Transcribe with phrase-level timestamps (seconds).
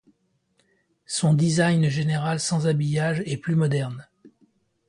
[1.05, 4.07] Son design général sans habillage est plus moderne.